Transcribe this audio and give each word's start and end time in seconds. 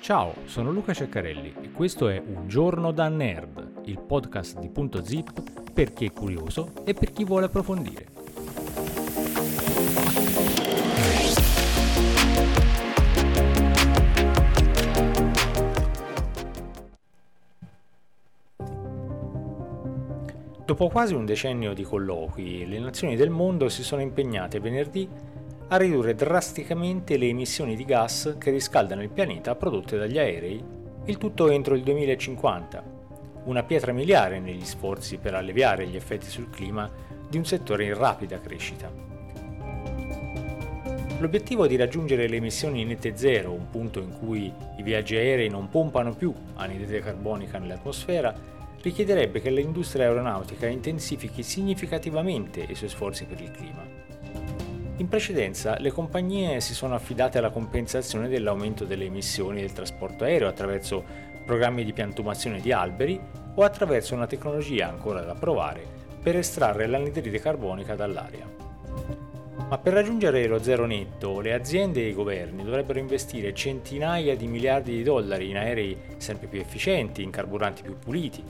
Ciao, 0.00 0.34
sono 0.46 0.70
Luca 0.70 0.94
Ceccarelli 0.94 1.54
e 1.60 1.70
questo 1.70 2.08
è 2.08 2.18
Un 2.18 2.48
giorno 2.48 2.92
da 2.92 3.08
nerd, 3.08 3.82
il 3.84 4.00
podcast 4.00 4.58
di 4.58 4.70
Punto 4.70 5.04
Zip 5.04 5.70
per 5.70 5.92
chi 5.92 6.06
è 6.06 6.12
curioso 6.12 6.72
e 6.84 6.94
per 6.94 7.12
chi 7.12 7.24
vuole 7.24 7.44
approfondire. 7.44 8.06
Dopo 20.64 20.88
quasi 20.88 21.14
un 21.14 21.26
decennio 21.26 21.74
di 21.74 21.82
colloqui, 21.82 22.66
le 22.66 22.78
nazioni 22.78 23.14
del 23.14 23.30
mondo 23.30 23.68
si 23.68 23.82
sono 23.82 24.00
impegnate 24.00 24.58
venerdì 24.58 25.36
a 25.70 25.76
ridurre 25.76 26.14
drasticamente 26.14 27.18
le 27.18 27.26
emissioni 27.26 27.76
di 27.76 27.84
gas 27.84 28.36
che 28.38 28.50
riscaldano 28.50 29.02
il 29.02 29.10
pianeta 29.10 29.54
prodotte 29.54 29.98
dagli 29.98 30.18
aerei, 30.18 30.64
il 31.04 31.18
tutto 31.18 31.50
entro 31.50 31.74
il 31.74 31.82
2050, 31.82 32.82
una 33.44 33.62
pietra 33.62 33.92
miliare 33.92 34.40
negli 34.40 34.64
sforzi 34.64 35.18
per 35.18 35.34
alleviare 35.34 35.86
gli 35.86 35.96
effetti 35.96 36.26
sul 36.26 36.48
clima 36.48 36.90
di 37.28 37.36
un 37.36 37.44
settore 37.44 37.84
in 37.84 37.94
rapida 37.94 38.40
crescita. 38.40 38.90
L'obiettivo 41.18 41.66
di 41.66 41.76
raggiungere 41.76 42.28
le 42.28 42.36
emissioni 42.36 42.84
nette 42.84 43.16
zero, 43.16 43.52
un 43.52 43.68
punto 43.68 44.00
in 44.00 44.16
cui 44.18 44.50
i 44.78 44.82
viaggi 44.82 45.16
aerei 45.16 45.50
non 45.50 45.68
pompano 45.68 46.14
più 46.14 46.32
anidride 46.54 47.00
carbonica 47.00 47.58
nell'atmosfera, 47.58 48.34
richiederebbe 48.80 49.42
che 49.42 49.50
l'industria 49.50 50.06
aeronautica 50.06 50.66
intensifichi 50.66 51.42
significativamente 51.42 52.64
i 52.66 52.74
suoi 52.74 52.88
sforzi 52.88 53.26
per 53.26 53.40
il 53.40 53.50
clima. 53.50 54.07
In 54.98 55.06
precedenza 55.08 55.76
le 55.78 55.92
compagnie 55.92 56.60
si 56.60 56.74
sono 56.74 56.96
affidate 56.96 57.38
alla 57.38 57.50
compensazione 57.50 58.26
dell'aumento 58.26 58.84
delle 58.84 59.04
emissioni 59.04 59.60
del 59.60 59.72
trasporto 59.72 60.24
aereo 60.24 60.48
attraverso 60.48 61.04
programmi 61.46 61.84
di 61.84 61.92
piantumazione 61.92 62.58
di 62.60 62.72
alberi 62.72 63.18
o 63.54 63.62
attraverso 63.62 64.16
una 64.16 64.26
tecnologia 64.26 64.88
ancora 64.88 65.20
da 65.20 65.36
provare 65.36 65.86
per 66.20 66.34
estrarre 66.34 66.88
l'anidride 66.88 67.38
carbonica 67.38 67.94
dall'aria. 67.94 68.44
Ma 69.68 69.78
per 69.78 69.92
raggiungere 69.92 70.44
lo 70.48 70.60
zero 70.60 70.84
netto, 70.84 71.40
le 71.40 71.54
aziende 71.54 72.00
e 72.00 72.08
i 72.08 72.14
governi 72.14 72.64
dovrebbero 72.64 72.98
investire 72.98 73.54
centinaia 73.54 74.34
di 74.34 74.48
miliardi 74.48 74.96
di 74.96 75.04
dollari 75.04 75.50
in 75.50 75.58
aerei 75.58 75.96
sempre 76.16 76.48
più 76.48 76.58
efficienti, 76.58 77.22
in 77.22 77.30
carburanti 77.30 77.82
più 77.82 77.96
puliti, 77.96 78.42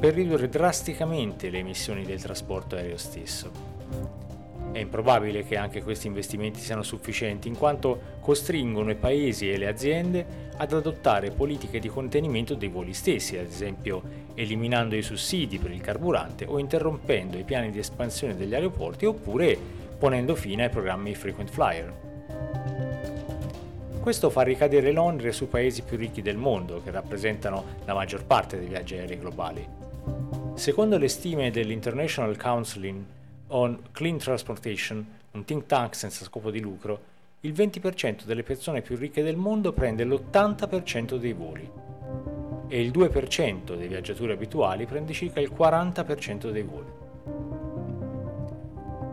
per 0.00 0.14
ridurre 0.14 0.48
drasticamente 0.48 1.50
le 1.50 1.58
emissioni 1.58 2.04
del 2.04 2.20
trasporto 2.20 2.74
aereo 2.74 2.96
stesso. 2.96 4.23
È 4.74 4.80
improbabile 4.80 5.44
che 5.44 5.56
anche 5.56 5.84
questi 5.84 6.08
investimenti 6.08 6.58
siano 6.58 6.82
sufficienti 6.82 7.46
in 7.46 7.56
quanto 7.56 8.18
costringono 8.18 8.90
i 8.90 8.96
paesi 8.96 9.48
e 9.48 9.56
le 9.56 9.68
aziende 9.68 10.26
ad 10.56 10.72
adottare 10.72 11.30
politiche 11.30 11.78
di 11.78 11.88
contenimento 11.88 12.54
dei 12.54 12.66
voli 12.66 12.92
stessi, 12.92 13.38
ad 13.38 13.46
esempio 13.46 14.02
eliminando 14.34 14.96
i 14.96 15.02
sussidi 15.02 15.58
per 15.58 15.70
il 15.70 15.80
carburante 15.80 16.44
o 16.44 16.58
interrompendo 16.58 17.38
i 17.38 17.44
piani 17.44 17.70
di 17.70 17.78
espansione 17.78 18.34
degli 18.34 18.52
aeroporti 18.52 19.06
oppure 19.06 19.56
ponendo 19.96 20.34
fine 20.34 20.64
ai 20.64 20.70
programmi 20.70 21.14
frequent 21.14 21.50
flyer. 21.50 21.94
Questo 24.00 24.28
fa 24.28 24.42
ricadere 24.42 24.90
l'onere 24.90 25.30
sui 25.30 25.46
paesi 25.46 25.82
più 25.82 25.96
ricchi 25.96 26.20
del 26.20 26.36
mondo, 26.36 26.82
che 26.82 26.90
rappresentano 26.90 27.64
la 27.84 27.94
maggior 27.94 28.24
parte 28.24 28.58
dei 28.58 28.66
viaggi 28.66 28.96
aerei 28.96 29.20
globali. 29.20 29.64
Secondo 30.54 30.98
le 30.98 31.06
stime 31.06 31.52
dell'International 31.52 32.36
Council 32.36 33.04
on 33.54 33.80
Clean 33.92 34.18
Transportation, 34.18 35.06
un 35.32 35.44
think 35.44 35.66
tank 35.66 35.94
senza 35.94 36.24
scopo 36.24 36.50
di 36.50 36.60
lucro, 36.60 37.12
il 37.40 37.52
20% 37.52 38.24
delle 38.24 38.42
persone 38.42 38.82
più 38.82 38.96
ricche 38.96 39.22
del 39.22 39.36
mondo 39.36 39.72
prende 39.72 40.04
l'80% 40.04 41.16
dei 41.16 41.32
voli 41.32 41.70
e 42.66 42.80
il 42.80 42.90
2% 42.90 43.76
dei 43.76 43.86
viaggiatori 43.86 44.32
abituali 44.32 44.86
prende 44.86 45.12
circa 45.12 45.40
il 45.40 45.52
40% 45.56 46.50
dei 46.50 46.62
voli. 46.62 47.02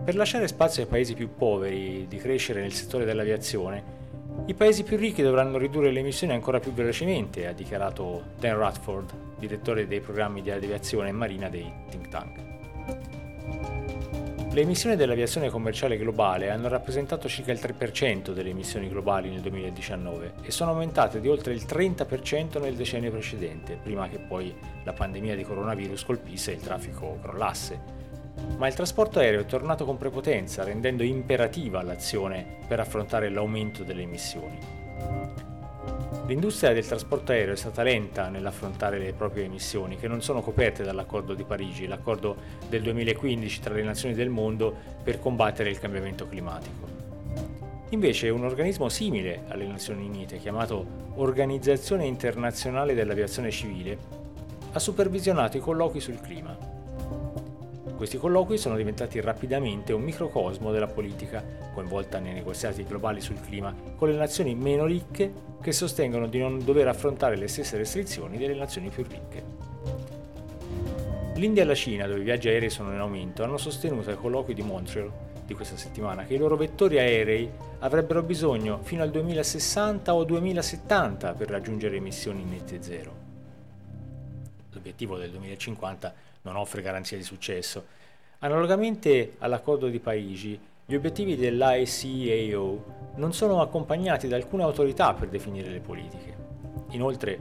Per 0.04 0.16
lasciare 0.16 0.48
spazio 0.48 0.82
ai 0.82 0.90
paesi 0.90 1.14
più 1.14 1.36
poveri 1.36 2.08
di 2.08 2.18
crescere 2.18 2.62
nel 2.62 2.74
settore 2.74 3.06
dell'aviazione, 3.06 4.00
i 4.46 4.56
paesi 4.56 4.84
più 4.84 4.98
ricchi 4.98 5.22
dovranno 5.22 5.60
ridurre 5.60 5.92
le 5.92 6.00
emissioni 6.00 6.34
ancora 6.34 6.60
più 6.60 6.72
velocemente, 6.72 7.46
ha 7.46 7.52
dichiarato 7.52 8.24
Dan 8.40 8.58
Radford, 8.58 9.14
direttore 9.38 9.86
dei 9.86 10.00
programmi 10.00 10.42
di 10.42 10.50
aviazione 10.50 11.12
marina 11.12 11.48
dei 11.48 11.72
think 11.90 12.08
tank. 12.08 13.21
Le 14.54 14.60
emissioni 14.60 14.98
dell'aviazione 14.98 15.50
commerciale 15.50 15.98
globale 15.98 16.50
hanno 16.50 16.68
rappresentato 16.68 17.30
circa 17.30 17.54
il 17.54 17.60
3% 17.62 18.34
delle 18.34 18.50
emissioni 18.50 18.90
globali 18.90 19.30
nel 19.30 19.40
2019 19.40 20.34
e 20.42 20.52
sono 20.52 20.72
aumentate 20.72 21.22
di 21.22 21.30
oltre 21.30 21.54
il 21.54 21.64
30% 21.66 22.60
nel 22.60 22.76
decennio 22.76 23.12
precedente, 23.12 23.80
prima 23.82 24.10
che 24.10 24.20
poi 24.20 24.54
la 24.84 24.92
pandemia 24.92 25.38
di 25.38 25.46
coronavirus 25.46 26.04
colpisse 26.04 26.52
e 26.52 26.56
il 26.56 26.60
traffico 26.60 27.18
crollasse. 27.22 27.80
Ma 28.58 28.68
il 28.68 28.74
trasporto 28.74 29.20
aereo 29.20 29.40
è 29.40 29.46
tornato 29.46 29.86
con 29.86 29.96
prepotenza, 29.96 30.66
rendendo 30.66 31.04
imperativa 31.04 31.82
l'azione 31.82 32.58
per 32.68 32.82
affrontare 32.82 33.30
l'aumento 33.30 33.84
delle 33.84 34.02
emissioni. 34.02 34.81
L'industria 36.32 36.72
del 36.72 36.88
trasporto 36.88 37.34
aereo 37.34 37.56
è 37.56 37.58
stata 37.58 37.84
lenta 37.84 38.30
nell'affrontare 38.30 38.98
le 38.98 39.12
proprie 39.12 39.44
emissioni, 39.44 39.98
che 39.98 40.08
non 40.08 40.22
sono 40.22 40.42
coperte 40.42 40.82
dall'accordo 40.82 41.34
di 41.34 41.44
Parigi, 41.44 41.88
l'accordo 41.88 42.38
del 42.70 42.82
2015 42.84 43.60
tra 43.60 43.74
le 43.74 43.84
nazioni 43.84 44.16
del 44.16 44.30
mondo 44.30 44.74
per 45.04 45.20
combattere 45.20 45.70
il 45.70 45.78
cambiamento 45.78 46.30
climatico. 46.30 46.88
Invece 47.90 48.30
un 48.30 48.46
organismo 48.46 48.88
simile 48.88 49.44
alle 49.50 49.68
Nazioni 49.68 50.06
Unite, 50.06 50.38
chiamato 50.38 51.10
Organizzazione 51.16 52.06
Internazionale 52.06 52.94
dell'Aviazione 52.94 53.52
Civile, 53.52 53.98
ha 54.72 54.80
supervisionato 54.80 55.58
i 55.58 55.60
colloqui 55.60 56.00
sul 56.00 56.22
clima 56.22 56.81
questi 58.02 58.18
colloqui 58.18 58.58
sono 58.58 58.78
diventati 58.78 59.22
rapidamente 59.22 59.94
un 59.94 60.02
microcosmo 60.02 60.72
della 60.72 60.88
politica, 60.88 61.46
coinvolta 61.72 62.18
nei 62.18 62.34
negoziati 62.34 62.84
globali 62.84 63.22
sul 63.22 63.40
clima, 63.40 63.76
con 63.96 64.10
le 64.10 64.16
nazioni 64.16 64.56
meno 64.56 64.88
ricche 64.88 65.32
che 65.62 65.72
sostengono 65.72 66.26
di 66.26 66.40
non 66.40 66.66
dover 66.66 66.88
affrontare 66.88 67.38
le 67.38 67.48
stesse 67.48 67.78
restrizioni 67.78 68.40
delle 68.40 68.56
nazioni 68.56 68.90
più 68.90 69.04
ricche. 69.04 69.44
L'India 71.36 71.62
e 71.62 71.66
la 71.68 71.76
Cina, 71.76 72.08
dove 72.08 72.22
i 72.22 72.24
viaggi 72.24 72.48
aerei 72.48 72.72
sono 72.72 72.92
in 72.92 72.98
aumento, 72.98 73.44
hanno 73.44 73.58
sostenuto 73.58 74.10
ai 74.10 74.16
colloqui 74.16 74.56
di 74.56 74.64
Montreal 74.64 75.12
di 75.46 75.54
questa 75.54 75.78
settimana 75.78 76.24
che 76.24 76.34
i 76.34 76.38
loro 76.38 76.58
vettori 76.58 76.98
aerei 76.98 77.52
avrebbero 77.82 78.24
bisogno 78.24 78.80
fino 78.82 79.04
al 79.04 79.12
2060 79.12 80.12
o 80.12 80.24
2070 80.24 81.34
per 81.34 81.50
raggiungere 81.50 81.98
emissioni 81.98 82.44
nette 82.46 82.82
zero. 82.82 83.21
L'obiettivo 84.74 85.18
del 85.18 85.32
2050 85.32 86.14
non 86.44 86.56
offre 86.56 86.82
garanzia 86.82 87.18
di 87.18 87.24
successo. 87.24 87.86
Analogamente 88.40 89.36
all'accordo 89.40 89.88
di 89.88 90.00
Parigi, 90.00 90.60
gli 90.86 90.96
obiettivi 90.96 91.36
dell'ICAO 91.36 92.84
non 93.16 93.34
sono 93.34 93.62
accompagnati 93.62 94.28
da 94.28 94.36
alcuna 94.36 94.64
autorità 94.64 95.14
per 95.14 95.28
definire 95.28 95.70
le 95.70 95.80
politiche. 95.80 96.36
Inoltre, 96.92 97.40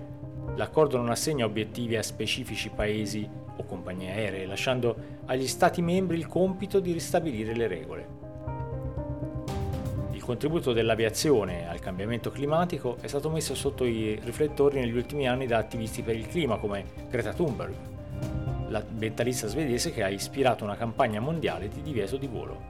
l'accordo 0.57 0.97
non 0.97 1.11
assegna 1.11 1.45
obiettivi 1.45 1.97
a 1.97 2.03
specifici 2.03 2.69
paesi 2.71 3.29
o 3.57 3.65
compagnie 3.65 4.11
aeree, 4.11 4.47
lasciando 4.47 4.97
agli 5.27 5.47
Stati 5.47 5.83
membri 5.83 6.19
il 6.19 6.27
compito 6.27 6.81
di 6.81 6.93
ristabilire 6.93 7.55
le 7.55 7.67
regole. 7.67 8.20
Il 10.21 10.27
contributo 10.27 10.75
dell'aviazione 10.75 11.67
al 11.67 11.81
cambiamento 11.81 12.31
climatico 12.31 12.99
è 13.01 13.07
stato 13.07 13.31
messo 13.31 13.55
sotto 13.55 13.87
i 13.87 14.21
riflettori 14.23 14.79
negli 14.79 14.95
ultimi 14.95 15.27
anni 15.27 15.47
da 15.47 15.57
attivisti 15.57 16.03
per 16.03 16.15
il 16.15 16.29
clima 16.29 16.59
come 16.59 16.85
Greta 17.09 17.33
Thunberg, 17.33 17.73
l'ambientalista 18.69 19.47
svedese 19.47 19.91
che 19.91 20.03
ha 20.03 20.11
ispirato 20.11 20.63
una 20.63 20.77
campagna 20.77 21.21
mondiale 21.21 21.71
di 21.71 21.81
divieto 21.81 22.19
di 22.19 22.27
volo. 22.27 22.61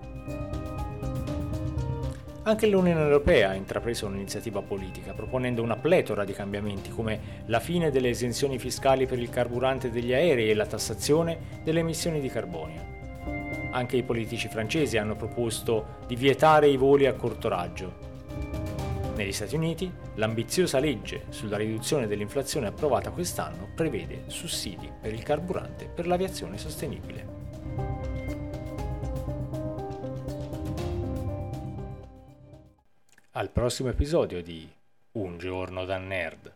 Anche 2.44 2.68
l'Unione 2.68 3.00
Europea 3.00 3.50
ha 3.50 3.54
intrapreso 3.54 4.06
un'iniziativa 4.06 4.62
politica, 4.62 5.12
proponendo 5.12 5.60
una 5.60 5.76
pletora 5.76 6.24
di 6.24 6.32
cambiamenti 6.32 6.90
come 6.90 7.42
la 7.46 7.58
fine 7.58 7.90
delle 7.90 8.10
esenzioni 8.10 8.60
fiscali 8.60 9.06
per 9.06 9.18
il 9.18 9.28
carburante 9.28 9.90
degli 9.90 10.12
aerei 10.12 10.50
e 10.50 10.54
la 10.54 10.66
tassazione 10.66 11.36
delle 11.64 11.80
emissioni 11.80 12.20
di 12.20 12.28
carbonio. 12.28 12.99
Anche 13.70 13.96
i 13.96 14.02
politici 14.02 14.48
francesi 14.48 14.98
hanno 14.98 15.16
proposto 15.16 15.98
di 16.06 16.16
vietare 16.16 16.68
i 16.68 16.76
voli 16.76 17.06
a 17.06 17.14
corto 17.14 17.48
raggio, 17.48 18.08
negli 19.20 19.32
Stati 19.32 19.54
Uniti, 19.54 19.92
l'ambiziosa 20.14 20.78
legge 20.78 21.26
sulla 21.28 21.58
riduzione 21.58 22.06
dell'inflazione 22.06 22.68
approvata 22.68 23.10
quest'anno 23.10 23.68
prevede 23.74 24.22
sussidi 24.28 24.90
per 24.98 25.12
il 25.12 25.22
carburante 25.22 25.90
per 25.94 26.06
l'aviazione 26.06 26.56
sostenibile. 26.56 27.38
Al 33.32 33.50
prossimo 33.50 33.90
episodio 33.90 34.42
di 34.42 34.66
Un 35.12 35.36
giorno 35.36 35.84
da 35.84 35.98
nerd. 35.98 36.54